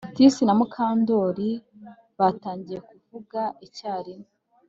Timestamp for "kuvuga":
2.89-3.39